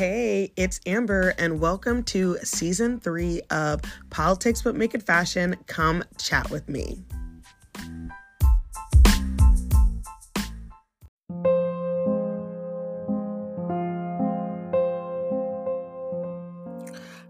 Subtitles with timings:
[0.00, 5.56] Hey, it's Amber, and welcome to season three of Politics But Make It Fashion.
[5.66, 7.04] Come chat with me.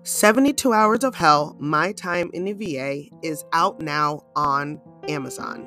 [0.05, 4.80] Seventy-two Hours of Hell: My Time in the VA is out now on
[5.11, 5.66] Amazon.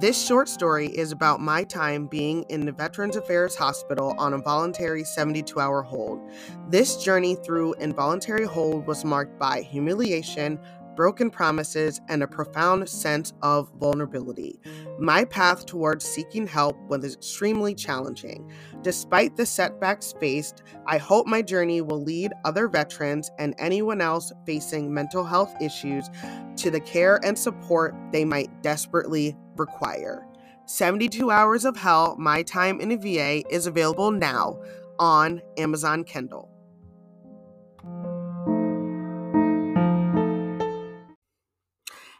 [0.00, 4.38] This short story is about my time being in the Veterans Affairs Hospital on a
[4.38, 6.20] voluntary 72 hour hold.
[6.68, 10.58] This journey through involuntary hold was marked by humiliation,
[10.94, 14.60] broken promises, and a profound sense of vulnerability.
[14.98, 18.52] My path towards seeking help was extremely challenging.
[18.82, 24.32] Despite the setbacks faced, I hope my journey will lead other veterans and anyone else
[24.46, 26.08] facing mental health issues
[26.56, 30.26] to the care and support they might desperately require.
[30.66, 34.60] 72 Hours of Hell My Time in a VA is available now
[34.98, 36.51] on Amazon Kindle.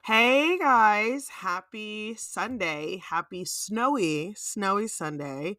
[0.05, 3.01] Hey guys, happy Sunday.
[3.09, 5.59] Happy snowy, snowy Sunday.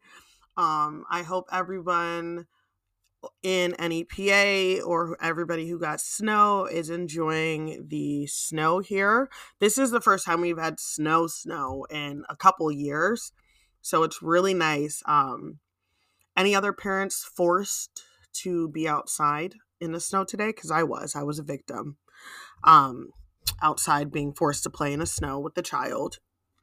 [0.58, 2.44] Um I hope everyone
[3.42, 9.30] in NEPA or everybody who got snow is enjoying the snow here.
[9.60, 13.32] This is the first time we've had snow snow in a couple years.
[13.80, 15.02] So it's really nice.
[15.06, 15.60] Um
[16.36, 18.02] any other parents forced
[18.42, 21.16] to be outside in the snow today cuz I was.
[21.16, 21.96] I was a victim.
[22.62, 23.08] Um
[23.62, 26.18] outside being forced to play in the snow with the child.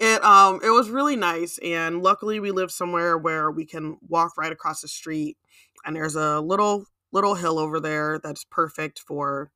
[0.00, 4.36] it um it was really nice and luckily we live somewhere where we can walk
[4.36, 5.36] right across the street
[5.84, 9.50] and there's a little little hill over there that's perfect for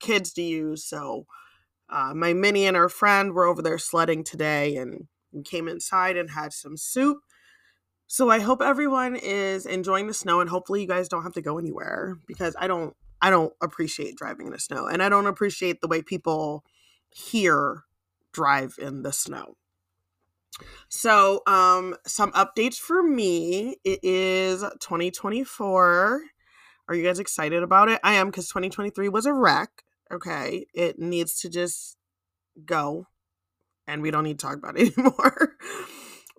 [0.00, 0.84] kids to use.
[0.84, 1.26] So
[1.88, 6.16] uh, my mini and her friend were over there sledding today and we came inside
[6.16, 7.18] and had some soup.
[8.06, 11.42] So I hope everyone is enjoying the snow and hopefully you guys don't have to
[11.42, 15.26] go anywhere because I don't I don't appreciate driving in the snow and I don't
[15.26, 16.64] appreciate the way people
[17.10, 17.84] here
[18.32, 19.56] drive in the snow.
[20.88, 23.76] So, um some updates for me.
[23.84, 26.22] It is 2024.
[26.88, 28.00] Are you guys excited about it?
[28.02, 29.84] I am cuz 2023 was a wreck.
[30.12, 30.66] Okay?
[30.74, 31.96] It needs to just
[32.66, 33.06] go
[33.86, 35.56] and we don't need to talk about it anymore.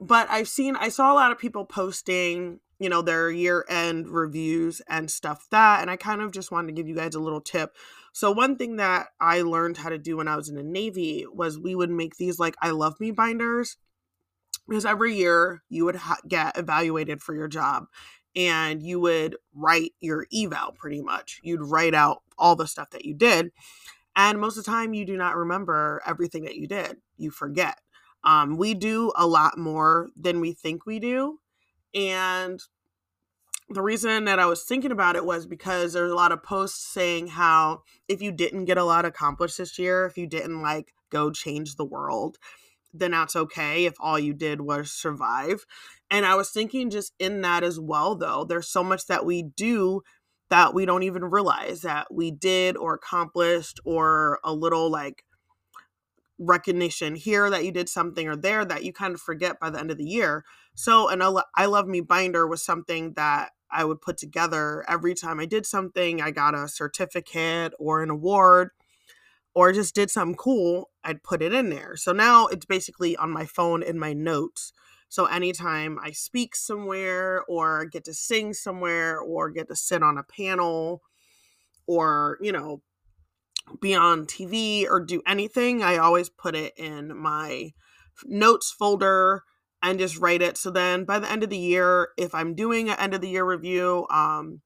[0.02, 4.10] but I've seen I saw a lot of people posting you know, their year end
[4.10, 5.80] reviews and stuff that.
[5.80, 7.78] And I kind of just wanted to give you guys a little tip.
[8.12, 11.26] So, one thing that I learned how to do when I was in the Navy
[11.32, 13.78] was we would make these like I love me binders
[14.68, 17.86] because every year you would ha- get evaluated for your job
[18.36, 21.40] and you would write your eval pretty much.
[21.42, 23.52] You'd write out all the stuff that you did.
[24.14, 27.80] And most of the time, you do not remember everything that you did, you forget.
[28.26, 31.40] Um, we do a lot more than we think we do
[31.94, 32.60] and
[33.69, 36.85] the reason that I was thinking about it was because there's a lot of posts
[36.94, 40.94] saying how if you didn't get a lot accomplished this year, if you didn't like
[41.09, 42.38] go change the world,
[42.94, 45.66] then that's okay if all you did was survive.
[46.12, 49.44] And I was thinking just in that as well, though, there's so much that we
[49.44, 50.01] do
[50.50, 55.24] that we don't even realize that we did or accomplished or a little like
[56.38, 59.80] recognition here that you did something or there that you kind of forget by the
[59.80, 60.44] end of the year.
[60.76, 61.22] So, an
[61.56, 65.66] I Love Me binder was something that I would put together every time I did
[65.66, 66.22] something.
[66.22, 68.70] I got a certificate or an award
[69.56, 71.96] or just did something cool, I'd put it in there.
[71.96, 74.74] So now it's basically on my phone in my notes.
[75.10, 80.18] So anytime I speak somewhere or get to sing somewhere or get to sit on
[80.18, 81.04] a panel
[81.86, 82.82] or, you know,
[83.80, 87.74] be on TV or do anything, I always put it in my
[88.26, 89.44] notes folder
[89.84, 90.58] and just write it.
[90.58, 93.30] So then by the end of the year, if I'm doing an end of the
[93.30, 94.62] year review, um,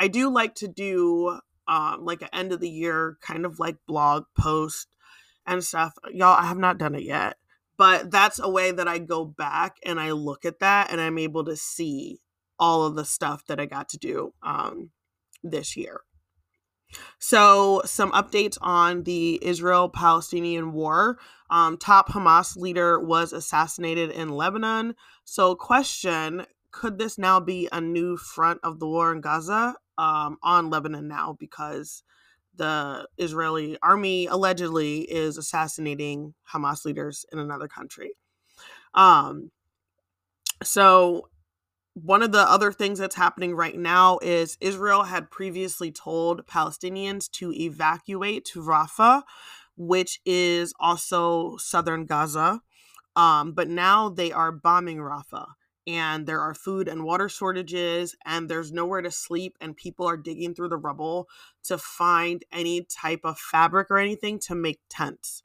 [0.00, 1.38] I do like to do
[1.68, 4.88] um, like an end of the year kind of like blog post
[5.46, 5.92] and stuff.
[6.12, 7.36] Y'all, I have not done it yet,
[7.76, 11.18] but that's a way that I go back and I look at that and I'm
[11.18, 12.20] able to see
[12.58, 14.90] all of the stuff that I got to do um,
[15.42, 16.00] this year.
[17.18, 21.18] So, some updates on the Israel Palestinian war.
[21.50, 24.94] Um, top Hamas leader was assassinated in Lebanon.
[25.24, 30.38] So, question could this now be a new front of the war in Gaza um,
[30.42, 32.02] on Lebanon now because
[32.54, 38.12] the Israeli army allegedly is assassinating Hamas leaders in another country?
[38.94, 39.50] Um,
[40.62, 41.28] so
[41.94, 47.30] one of the other things that's happening right now is Israel had previously told Palestinians
[47.32, 49.22] to evacuate to Rafah,
[49.76, 52.62] which is also southern Gaza.
[53.14, 55.48] Um, but now they are bombing Rafah.
[55.86, 60.16] and there are food and water shortages and there's nowhere to sleep and people are
[60.16, 61.28] digging through the rubble
[61.64, 65.42] to find any type of fabric or anything to make tents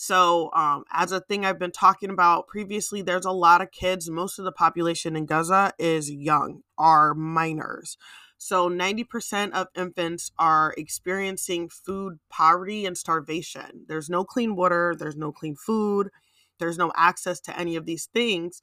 [0.00, 4.08] so um, as a thing i've been talking about previously there's a lot of kids
[4.08, 7.96] most of the population in gaza is young are minors.
[8.40, 13.84] So 90% of infants are experiencing food poverty and starvation.
[13.88, 16.10] There's no clean water there's no clean food
[16.58, 18.62] there's no access to any of these things.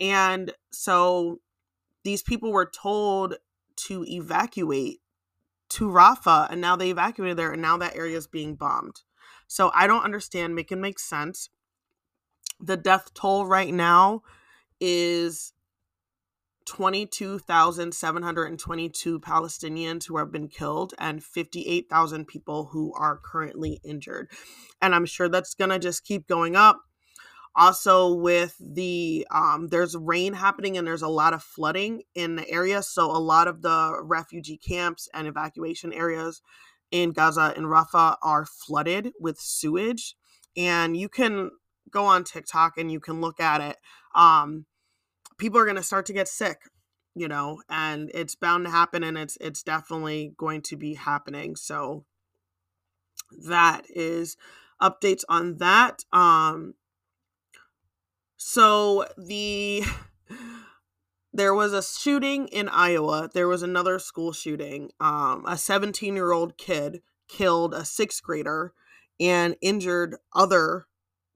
[0.00, 1.40] And so
[2.02, 3.36] these people were told
[3.76, 5.00] to evacuate
[5.70, 9.00] to Rafah, and now they evacuated there, and now that area is being bombed.
[9.46, 10.54] So I don't understand.
[10.54, 11.48] Make it make sense.
[12.60, 14.22] The death toll right now
[14.80, 15.52] is
[16.66, 24.30] 22,722 Palestinians who have been killed and 58,000 people who are currently injured.
[24.80, 26.80] And I'm sure that's going to just keep going up
[27.56, 32.48] also with the um, there's rain happening and there's a lot of flooding in the
[32.50, 36.42] area so a lot of the refugee camps and evacuation areas
[36.94, 40.14] in gaza and rafah are flooded with sewage
[40.56, 41.50] and you can
[41.90, 43.76] go on tiktok and you can look at it
[44.14, 44.66] um,
[45.38, 46.58] people are going to start to get sick
[47.14, 51.56] you know and it's bound to happen and it's it's definitely going to be happening.
[51.56, 52.04] So
[53.46, 54.36] that is
[54.82, 56.74] updates on that um
[58.36, 59.82] so the
[61.34, 63.28] there was a shooting in Iowa.
[63.34, 64.90] There was another school shooting.
[65.00, 68.72] Um, a 17 year old kid killed a sixth grader
[69.18, 70.86] and injured other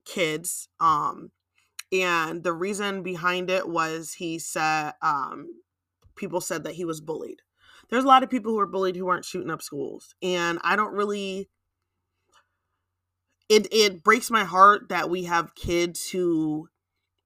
[0.04, 0.68] kids.
[0.78, 1.32] Um,
[1.92, 5.48] and the reason behind it was he said um,
[6.14, 7.42] people said that he was bullied.
[7.90, 10.76] There's a lot of people who are bullied who aren't shooting up schools, and I
[10.76, 11.48] don't really.
[13.48, 16.68] It it breaks my heart that we have kids who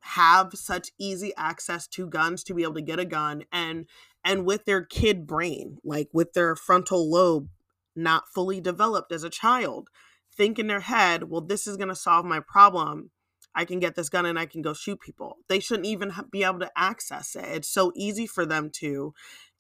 [0.02, 3.86] have such easy access to guns to be able to get a gun and
[4.24, 7.48] and with their kid brain like with their frontal lobe
[7.94, 9.88] not fully developed as a child
[10.34, 13.10] think in their head well this is going to solve my problem.
[13.54, 15.36] I can get this gun and i can go shoot people.
[15.48, 17.44] They shouldn't even be able to access it.
[17.44, 19.14] It's so easy for them to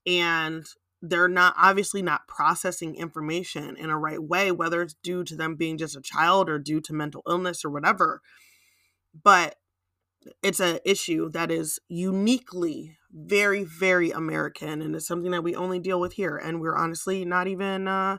[0.06, 0.64] and
[1.02, 5.56] they're not obviously not processing information in a right way whether it's due to them
[5.56, 8.22] being just a child or due to mental illness or whatever.
[9.22, 9.56] But
[10.42, 15.78] it's an issue that is uniquely very very american and it's something that we only
[15.78, 18.16] deal with here and we're honestly not even uh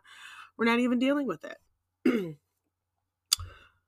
[0.57, 2.37] we're not even dealing with it.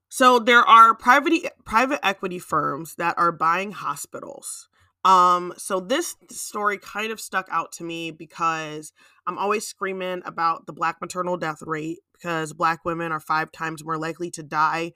[0.08, 4.68] So there are private private equity firms that are buying hospitals.
[5.04, 8.92] Um so this story kind of stuck out to me because
[9.26, 13.84] i'm always screaming about the black maternal death rate because black women are five times
[13.84, 14.92] more likely to die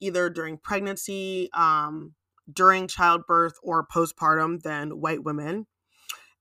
[0.00, 2.14] either during pregnancy um
[2.52, 5.66] during childbirth or postpartum than white women.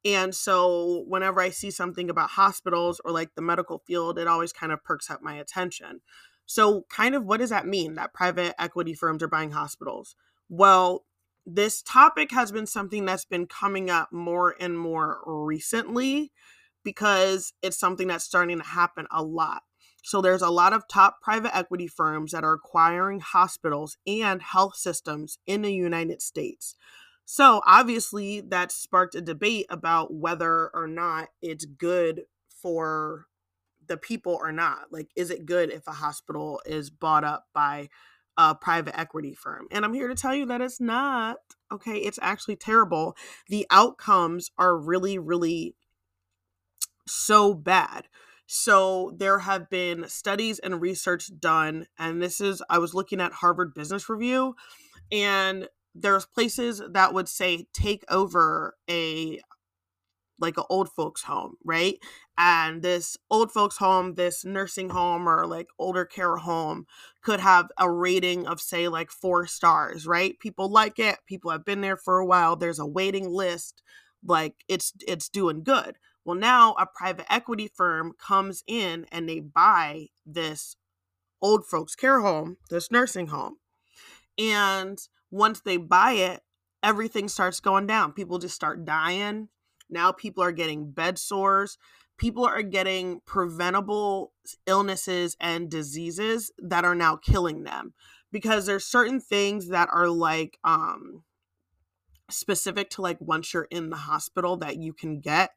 [0.06, 4.54] And so whenever I see something about hospitals or like the medical field, it always
[4.54, 6.02] kind of perks up my attention.
[6.46, 10.16] So, kind of what does that mean that private equity firms are buying hospitals?
[10.50, 11.06] Well,
[11.46, 16.32] this topic has been something that's been coming up more and more recently
[16.84, 19.62] because it's something that's starting to happen a lot.
[20.02, 24.76] So there's a lot of top private equity firms that are acquiring hospitals and health
[24.76, 26.76] systems in the United States.
[27.26, 33.26] So obviously that sparked a debate about whether or not it's good for
[33.88, 34.92] the people or not.
[34.92, 37.90] Like is it good if a hospital is bought up by
[38.38, 39.68] a private equity firm?
[39.70, 41.38] And I'm here to tell you that it's not.
[41.72, 43.16] Okay, it's actually terrible.
[43.48, 45.76] The outcomes are really really
[47.08, 48.08] so bad.
[48.52, 53.32] So there have been studies and research done, and this is I was looking at
[53.32, 54.56] Harvard Business Review,
[55.12, 59.40] and there's places that would say take over a
[60.40, 61.98] like an old folks home, right?
[62.38, 66.88] And this old folks home, this nursing home or like older care home
[67.22, 70.40] could have a rating of say like 4 stars, right?
[70.40, 73.84] People like it, people have been there for a while, there's a waiting list,
[74.26, 75.98] like it's it's doing good.
[76.26, 80.76] Well, now a private equity firm comes in and they buy this
[81.42, 83.58] old folks care home, this nursing home.
[84.38, 85.00] And
[85.32, 86.42] once they buy it,
[86.84, 88.14] everything starts going down.
[88.14, 89.50] People just start dying.
[89.90, 91.78] Now people are getting bed sores.
[92.18, 94.34] People are getting preventable
[94.66, 97.94] illnesses and diseases that are now killing them
[98.32, 101.24] because there's certain things that are like um
[102.30, 105.52] specific to like once you're in the hospital that you can get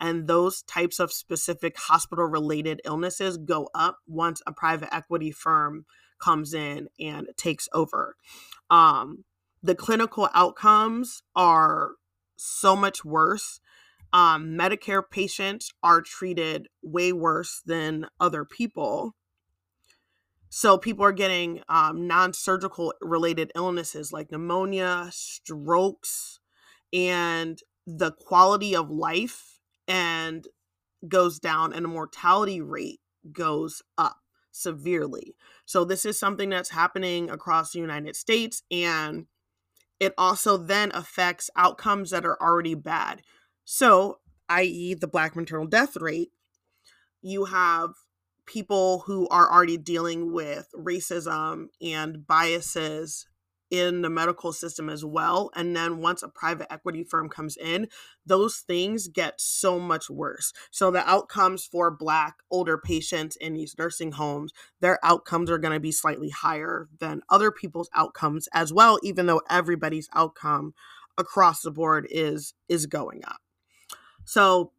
[0.00, 5.86] and those types of specific hospital related illnesses go up once a private equity firm
[6.18, 8.16] comes in and takes over
[8.70, 9.24] um,
[9.62, 11.92] the clinical outcomes are
[12.36, 13.60] so much worse.
[14.12, 19.14] Um, Medicare patients are treated way worse than other people.
[20.48, 26.38] So people are getting um, non-surgical related illnesses like pneumonia, strokes,
[26.92, 29.55] and the quality of life
[29.88, 30.46] and
[31.08, 33.00] goes down and the mortality rate
[33.32, 34.18] goes up
[34.50, 35.34] severely.
[35.64, 39.26] So this is something that's happening across the United States and
[39.98, 43.22] it also then affects outcomes that are already bad.
[43.64, 46.30] So, i.e., the black maternal death rate,
[47.22, 47.90] you have
[48.46, 53.26] people who are already dealing with racism and biases
[53.70, 55.50] in the medical system as well.
[55.54, 57.88] And then once a private equity firm comes in,
[58.24, 60.52] those things get so much worse.
[60.70, 65.74] So the outcomes for Black older patients in these nursing homes, their outcomes are going
[65.74, 70.74] to be slightly higher than other people's outcomes as well, even though everybody's outcome
[71.18, 73.40] across the board is is going up.
[74.24, 74.72] So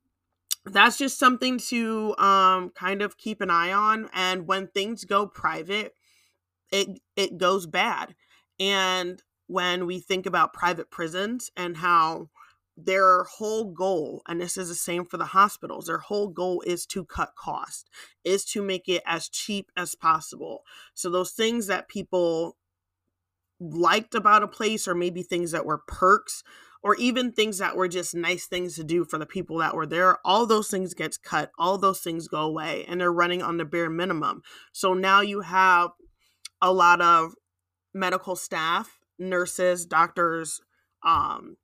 [0.65, 4.09] that's just something to um, kind of keep an eye on.
[4.13, 5.93] And when things go private,
[6.71, 8.15] it it goes bad
[8.59, 12.29] and when we think about private prisons and how
[12.75, 16.85] their whole goal, and this is the same for the hospitals, their whole goal is
[16.85, 17.89] to cut cost,
[18.23, 20.63] is to make it as cheap as possible.
[20.93, 22.55] So those things that people
[23.59, 26.43] liked about a place, or maybe things that were perks,
[26.83, 29.87] or even things that were just nice things to do for the people that were
[29.87, 33.57] there, all those things gets cut, all those things go away, and they're running on
[33.57, 34.43] the bare minimum.
[34.71, 35.89] So now you have
[36.61, 37.33] a lot of
[37.97, 40.61] medical staff, nurses, doctors,
[41.03, 41.57] um,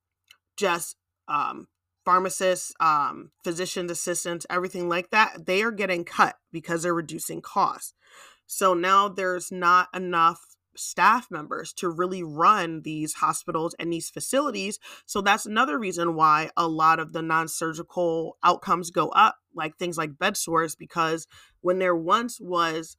[0.57, 0.95] just
[1.27, 1.67] um,
[2.05, 7.93] pharmacists, um, physicians, assistants, everything like that, they are getting cut because they're reducing costs.
[8.45, 10.39] So now there's not enough
[10.75, 14.79] staff members to really run these hospitals and these facilities.
[15.05, 19.77] So that's another reason why a lot of the non surgical outcomes go up, like
[19.77, 21.27] things like bed sores, because
[21.61, 22.97] when there once was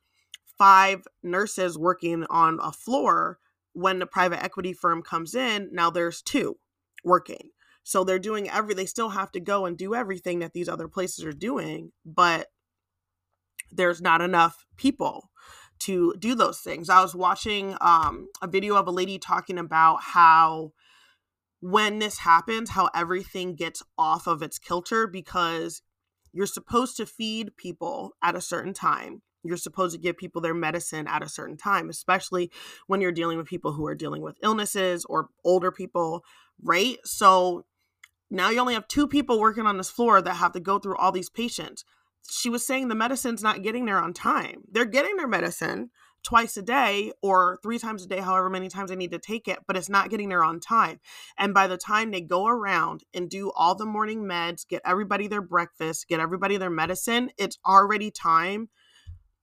[0.59, 3.39] five nurses working on a floor
[3.73, 6.57] when the private equity firm comes in now there's two
[7.03, 7.51] working.
[7.83, 10.89] So they're doing every they still have to go and do everything that these other
[10.89, 12.49] places are doing but
[13.71, 15.31] there's not enough people
[15.81, 16.89] to do those things.
[16.89, 20.73] I was watching um, a video of a lady talking about how
[21.61, 25.81] when this happens how everything gets off of its kilter because
[26.31, 30.55] you're supposed to feed people at a certain time you're supposed to give people their
[30.55, 32.51] medicine at a certain time, especially
[32.87, 36.25] when you're dealing with people who are dealing with illnesses or older people,
[36.63, 36.97] right?
[37.05, 37.65] So
[38.31, 40.97] now you only have two people working on this floor that have to go through
[40.97, 41.85] all these patients.
[42.29, 44.63] She was saying the medicine's not getting there on time.
[44.71, 45.91] They're getting their medicine
[46.25, 49.47] twice a day or three times a day, however many times they need to take
[49.47, 50.99] it, but it's not getting there on time.
[51.39, 55.29] And by the time they go around and do all the morning meds, get everybody
[55.29, 58.71] their breakfast, get everybody their medicine, it's already time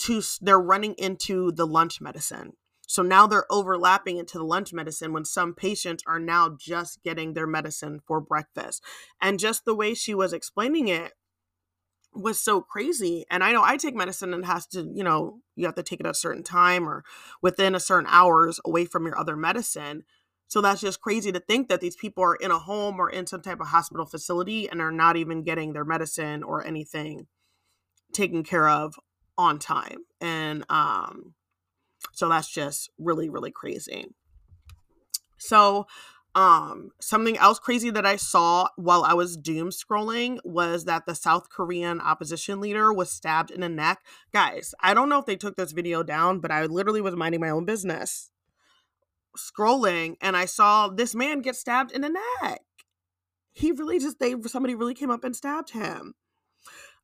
[0.01, 2.53] to they're running into the lunch medicine.
[2.87, 7.33] So now they're overlapping into the lunch medicine when some patients are now just getting
[7.33, 8.83] their medicine for breakfast.
[9.21, 11.13] And just the way she was explaining it
[12.13, 13.25] was so crazy.
[13.31, 16.01] And I know I take medicine and has to, you know, you have to take
[16.01, 17.05] it at a certain time or
[17.41, 20.03] within a certain hours away from your other medicine.
[20.49, 23.25] So that's just crazy to think that these people are in a home or in
[23.25, 27.27] some type of hospital facility and are not even getting their medicine or anything
[28.11, 28.95] taken care of
[29.41, 30.05] on time.
[30.19, 31.33] And um
[32.13, 34.07] so that's just really really crazy.
[35.37, 35.87] So
[36.33, 41.15] um something else crazy that I saw while I was doom scrolling was that the
[41.15, 43.99] South Korean opposition leader was stabbed in the neck.
[44.31, 47.41] Guys, I don't know if they took this video down, but I literally was minding
[47.41, 48.31] my own business
[49.37, 52.09] scrolling and I saw this man get stabbed in the
[52.41, 52.61] neck.
[53.53, 56.13] He really just they somebody really came up and stabbed him.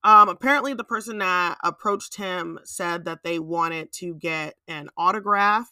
[0.03, 5.69] Um, apparently, the person that approached him said that they wanted to get an autograph,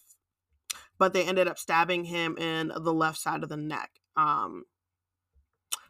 [0.98, 3.92] but they ended up stabbing him in the left side of the neck.
[4.18, 4.66] Um,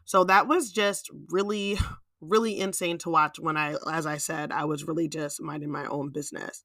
[0.04, 1.77] so that was just really,
[2.22, 5.86] really insane to watch when I, as I said, I was really just minding my
[5.86, 6.63] own business.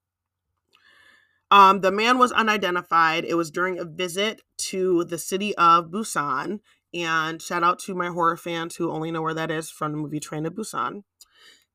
[1.50, 3.24] Um, the man was unidentified.
[3.24, 6.60] It was during a visit to the city of Busan.
[6.92, 9.98] And shout out to my horror fans who only know where that is from the
[9.98, 11.02] movie Train to Busan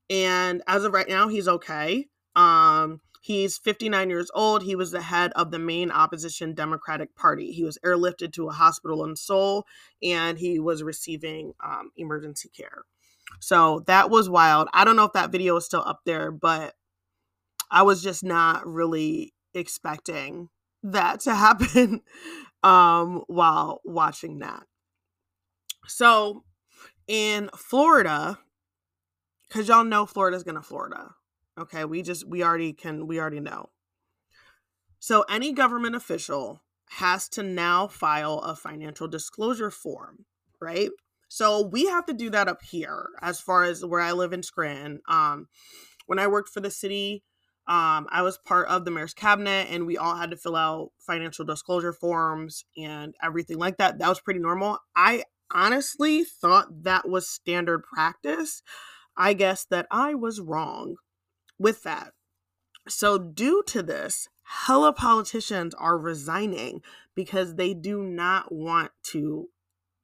[0.10, 2.08] and as of right now he's okay.
[2.36, 4.64] Um he's 59 years old.
[4.64, 7.52] He was the head of the main opposition democratic party.
[7.52, 9.66] He was airlifted to a hospital in seoul
[10.04, 12.84] and he was receiving um, emergency care.
[13.40, 14.68] So that was wild.
[14.74, 16.76] I don't know if that video is still up there but
[17.72, 20.50] i was just not really expecting
[20.84, 22.02] that to happen
[22.64, 24.64] um while watching that.
[25.88, 26.44] So
[27.08, 28.40] in Florida,
[29.56, 31.12] because y'all know Florida's gonna Florida.
[31.58, 33.70] Okay, we just we already can we already know.
[35.00, 40.26] So any government official has to now file a financial disclosure form,
[40.62, 40.90] right?
[41.30, 44.44] So we have to do that up here as far as where I live in
[44.44, 45.00] Scranton.
[45.08, 45.48] Um,
[46.06, 47.24] when I worked for the city,
[47.66, 50.92] um, I was part of the mayor's cabinet and we all had to fill out
[51.00, 54.00] financial disclosure forms and everything like that.
[54.00, 54.80] That was pretty normal.
[54.98, 58.62] I honestly thought that was standard practice.
[59.18, 60.96] I guess that I was wrong
[61.58, 62.14] with that.
[62.88, 66.82] So, due to this, hella politicians are resigning
[67.16, 69.50] because they do not want to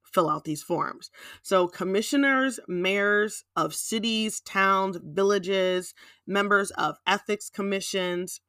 [0.04, 1.10] fill out these forms.
[1.42, 5.94] So, commissioners, mayors of cities, towns, villages,
[6.26, 8.42] members of ethics commissions,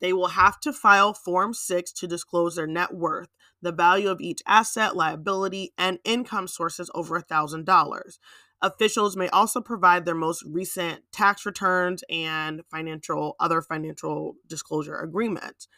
[0.00, 3.28] they will have to file Form 6 to disclose their net worth,
[3.62, 8.18] the value of each asset, liability, and income sources over $1,000.
[8.62, 15.68] Officials may also provide their most recent tax returns and financial other financial disclosure agreements.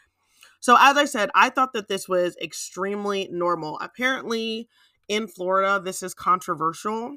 [0.61, 3.79] So as I said, I thought that this was extremely normal.
[3.81, 4.69] Apparently,
[5.09, 7.17] in Florida, this is controversial.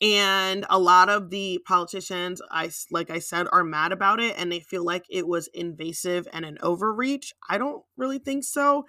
[0.00, 4.50] and a lot of the politicians i like i said are mad about it and
[4.50, 8.86] they feel like it was invasive and an overreach i don't really think so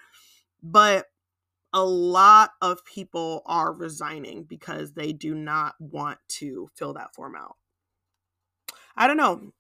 [0.64, 1.08] but
[1.74, 7.36] a lot of people are resigning because they do not want to fill that form
[7.36, 7.56] out
[8.96, 9.52] i don't know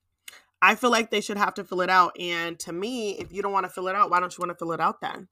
[0.61, 3.41] i feel like they should have to fill it out and to me if you
[3.41, 5.27] don't want to fill it out why don't you want to fill it out then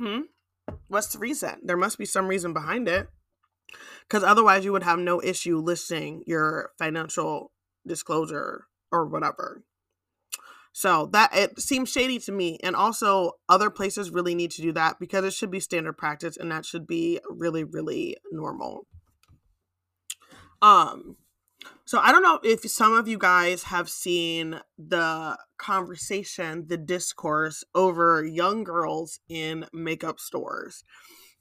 [0.00, 0.20] Hmm.
[0.88, 1.56] What's the reason?
[1.62, 3.08] There must be some reason behind it.
[4.08, 7.52] Because otherwise, you would have no issue listing your financial
[7.86, 9.62] disclosure or whatever.
[10.72, 12.58] So that it seems shady to me.
[12.62, 16.36] And also, other places really need to do that because it should be standard practice
[16.36, 18.86] and that should be really, really normal.
[20.62, 21.16] Um,
[21.84, 27.64] so I don't know if some of you guys have seen the conversation, the discourse
[27.74, 30.84] over young girls in makeup stores,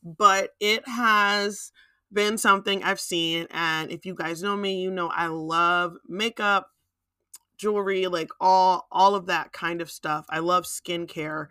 [0.03, 1.71] but it has
[2.11, 3.47] been something I've seen.
[3.51, 6.69] And if you guys know me, you know I love makeup,
[7.59, 10.25] jewelry, like all all of that kind of stuff.
[10.29, 11.47] I love skincare.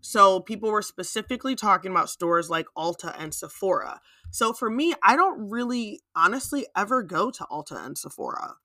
[0.00, 4.00] So people were specifically talking about stores like Ulta and Sephora.
[4.30, 8.56] So for me, I don't really honestly ever go to Ulta and Sephora.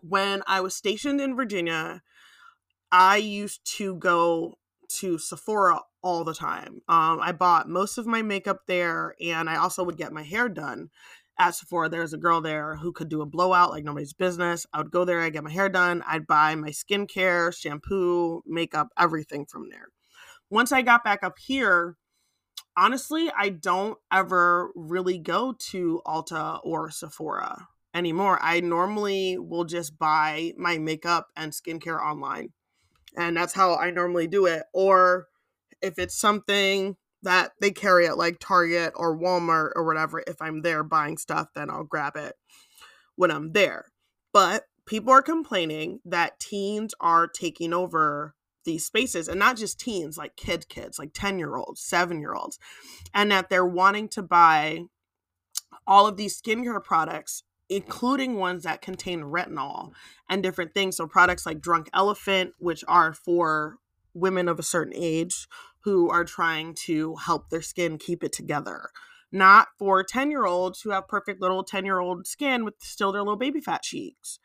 [0.00, 2.02] When I was stationed in Virginia,
[2.90, 6.82] I used to go to Sephora all the time.
[6.88, 10.48] Um, I bought most of my makeup there, and I also would get my hair
[10.48, 10.90] done
[11.42, 11.88] at Sephora.
[11.88, 14.64] There's a girl there who could do a blowout like nobody's business.
[14.72, 18.88] I would go there, I'd get my hair done, I'd buy my skincare, shampoo, makeup,
[18.96, 19.88] everything from there.
[20.50, 21.96] Once I got back up here,
[22.76, 28.38] honestly, I don't ever really go to Ulta or Sephora anymore.
[28.40, 32.50] I normally will just buy my makeup and skincare online.
[33.16, 34.62] And that's how I normally do it.
[34.72, 35.26] Or
[35.82, 40.62] if it's something that they carry at like Target or Walmart or whatever, if I'm
[40.62, 42.34] there buying stuff, then I'll grab it
[43.16, 43.86] when I'm there.
[44.32, 50.16] But people are complaining that teens are taking over these spaces and not just teens
[50.16, 52.58] like kid kids like 10 year olds 7 year olds
[53.12, 54.82] and that they're wanting to buy
[55.86, 59.90] all of these skincare products including ones that contain retinol
[60.28, 63.78] and different things so products like drunk elephant which are for
[64.14, 65.48] women of a certain age
[65.84, 68.90] who are trying to help their skin keep it together
[69.30, 73.12] not for 10 year olds who have perfect little 10 year old skin with still
[73.12, 74.38] their little baby fat cheeks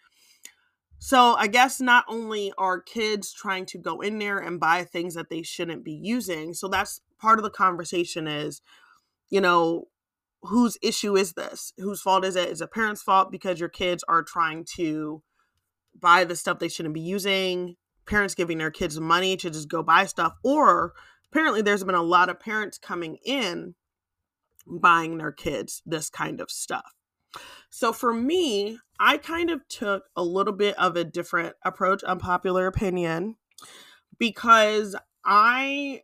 [0.99, 5.13] so I guess not only are kids trying to go in there and buy things
[5.13, 8.61] that they shouldn't be using, so that's part of the conversation is,
[9.29, 9.85] you know,
[10.41, 11.71] whose issue is this?
[11.77, 12.49] Whose fault is it?
[12.49, 15.21] Is it parents' fault because your kids are trying to
[15.99, 17.75] buy the stuff they shouldn't be using?
[18.07, 20.93] Parents giving their kids money to just go buy stuff, or
[21.31, 23.75] apparently there's been a lot of parents coming in
[24.65, 26.93] buying their kids this kind of stuff.
[27.69, 32.67] So for me, I kind of took a little bit of a different approach, unpopular
[32.67, 33.35] opinion,
[34.17, 36.01] because I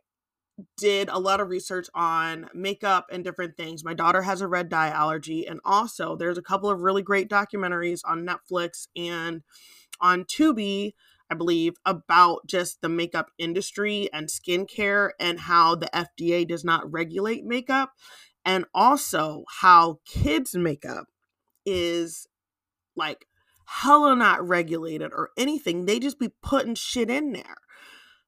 [0.76, 3.82] did a lot of research on makeup and different things.
[3.84, 7.28] My daughter has a red dye allergy, and also there's a couple of really great
[7.28, 9.42] documentaries on Netflix and
[10.00, 10.92] on Tubi,
[11.34, 16.90] I believe, about just the makeup industry and skincare and how the FDA does not
[16.90, 17.92] regulate makeup,
[18.44, 21.06] and also how kids' makeup
[21.66, 22.28] is
[22.94, 23.26] like
[23.66, 25.86] hella not regulated or anything.
[25.86, 27.56] They just be putting shit in there.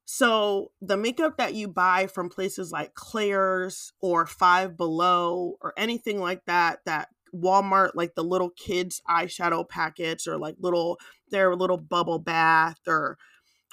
[0.04, 6.20] So the makeup that you buy from places like Claire's or Five Below or anything
[6.20, 10.98] like that, that Walmart, like the little kids eyeshadow packets or like little
[11.30, 13.18] their little bubble bath or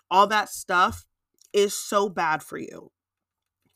[0.09, 1.05] all that stuff
[1.53, 2.91] is so bad for you.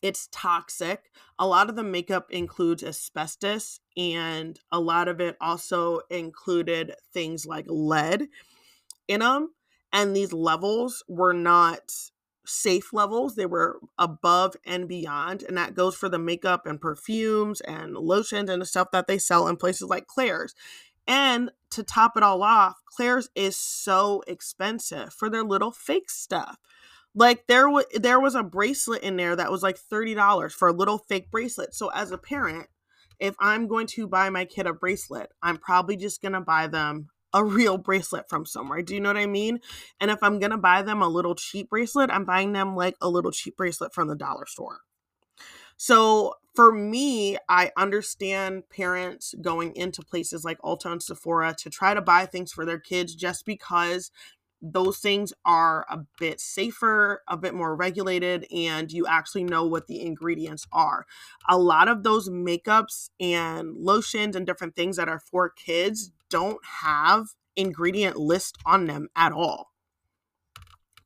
[0.01, 1.09] It's toxic.
[1.39, 7.45] A lot of the makeup includes asbestos, and a lot of it also included things
[7.45, 8.27] like lead
[9.07, 9.53] in them.
[9.91, 11.91] And these levels were not
[12.47, 15.43] safe levels, they were above and beyond.
[15.43, 19.17] And that goes for the makeup and perfumes and lotions and the stuff that they
[19.17, 20.55] sell in places like Claire's.
[21.07, 26.57] And to top it all off, Claire's is so expensive for their little fake stuff.
[27.15, 30.73] Like there was there was a bracelet in there that was like $30 for a
[30.73, 31.73] little fake bracelet.
[31.73, 32.67] So as a parent,
[33.19, 36.67] if I'm going to buy my kid a bracelet, I'm probably just going to buy
[36.67, 38.81] them a real bracelet from somewhere.
[38.81, 39.59] Do you know what I mean?
[40.01, 42.95] And if I'm going to buy them a little cheap bracelet, I'm buying them like
[42.99, 44.79] a little cheap bracelet from the dollar store.
[45.77, 51.93] So for me, I understand parents going into places like Ulta and Sephora to try
[51.93, 54.09] to buy things for their kids just because
[54.59, 59.85] those things are a bit safer, a bit more regulated, and you actually know what
[59.85, 61.05] the ingredients are.
[61.47, 66.63] A lot of those makeups and lotions and different things that are for kids don't
[66.81, 69.71] have ingredient list on them at all.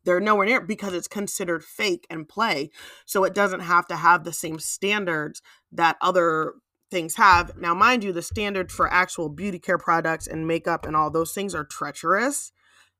[0.03, 2.71] They're nowhere near because it's considered fake and play.
[3.05, 6.53] So it doesn't have to have the same standards that other
[6.89, 7.55] things have.
[7.55, 11.33] Now, mind you, the standard for actual beauty care products and makeup and all those
[11.33, 12.51] things are treacherous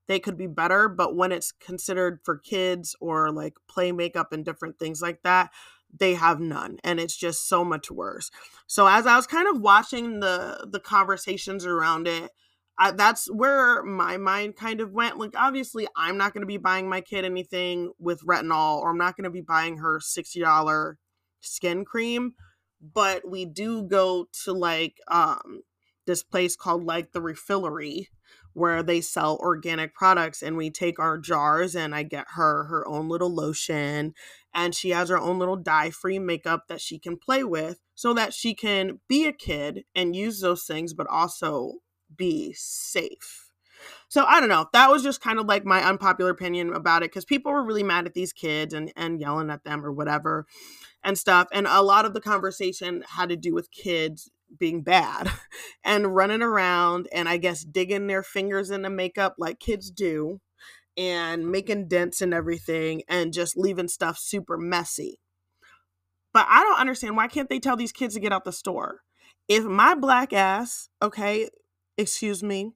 [0.08, 4.44] they could be better but when it's considered for kids or like play makeup and
[4.44, 5.50] different things like that
[5.98, 8.32] they have none and it's just so much worse.
[8.68, 12.32] So as i was kind of watching the the conversations around it
[12.80, 15.18] I, that's where my mind kind of went.
[15.20, 18.98] Like obviously i'm not going to be buying my kid anything with retinol or i'm
[18.98, 20.96] not going to be buying her $60
[21.42, 22.34] skin cream
[22.82, 25.62] but we do go to like um
[26.12, 28.08] this place called like the refillery
[28.54, 32.86] where they sell organic products and we take our jars and I get her her
[32.86, 34.14] own little lotion
[34.54, 38.34] and she has her own little dye-free makeup that she can play with so that
[38.34, 41.76] she can be a kid and use those things but also
[42.14, 43.48] be safe.
[44.10, 44.68] So I don't know.
[44.74, 47.84] That was just kind of like my unpopular opinion about it because people were really
[47.84, 50.46] mad at these kids and, and yelling at them or whatever
[51.06, 51.48] and stuff.
[51.54, 55.32] And a lot of the conversation had to do with kids being bad
[55.84, 60.40] and running around and I guess digging their fingers in the makeup like kids do
[60.98, 65.20] and making dents and everything and just leaving stuff super messy.
[66.34, 69.02] But I don't understand why can't they tell these kids to get out the store?
[69.48, 71.50] If my black ass, okay,
[71.98, 72.72] excuse me,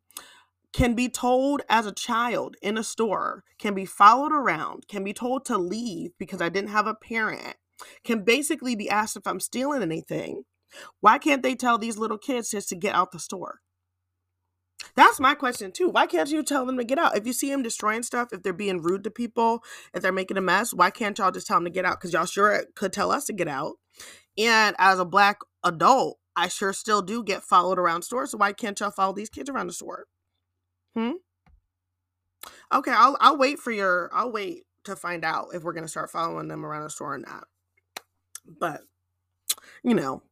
[0.73, 5.13] can be told as a child in a store, can be followed around, can be
[5.13, 7.55] told to leave because I didn't have a parent,
[8.03, 10.43] can basically be asked if I'm stealing anything
[11.01, 13.59] why can't they tell these little kids just to get out the store?
[14.95, 15.89] That's my question too.
[15.89, 17.17] Why can't you tell them to get out?
[17.17, 20.38] If you see them destroying stuff, if they're being rude to people, if they're making
[20.38, 21.99] a mess, why can't y'all just tell them to get out?
[21.99, 23.75] Because y'all sure could tell us to get out.
[24.38, 28.31] And as a black adult, I sure still do get followed around stores.
[28.31, 30.05] So why can't y'all follow these kids around the store?
[30.93, 31.11] Hmm.
[32.73, 36.11] Okay, I'll I'll wait for your I'll wait to find out if we're gonna start
[36.11, 37.45] following them around the store or not.
[38.45, 38.81] But
[39.83, 40.23] you know,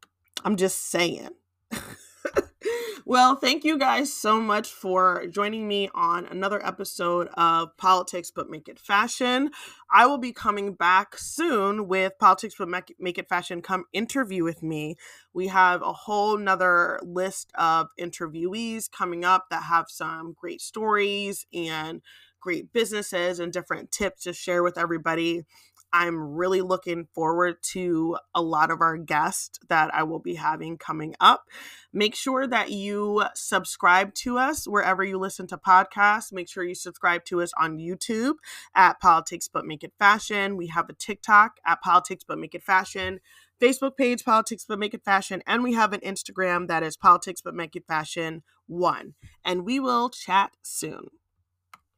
[0.43, 1.29] I'm just saying.
[3.05, 8.49] well, thank you guys so much for joining me on another episode of Politics But
[8.49, 9.51] Make It Fashion.
[9.89, 12.67] I will be coming back soon with Politics But
[12.99, 13.61] Make It Fashion.
[13.61, 14.97] Come interview with me.
[15.33, 21.45] We have a whole nother list of interviewees coming up that have some great stories
[21.53, 22.01] and
[22.41, 25.45] great businesses and different tips to share with everybody.
[25.93, 30.77] I'm really looking forward to a lot of our guests that I will be having
[30.77, 31.43] coming up.
[31.93, 36.33] Make sure that you subscribe to us wherever you listen to podcasts.
[36.33, 38.37] Make sure you subscribe to us on YouTube
[38.75, 40.57] at Politics But Make It Fashion.
[40.57, 43.19] We have a TikTok at Politics But Make It Fashion.
[43.61, 47.41] Facebook page, Politics But Make It Fashion, and we have an Instagram that is Politics
[47.41, 49.13] But Make It Fashion 1.
[49.45, 51.07] And we will chat soon.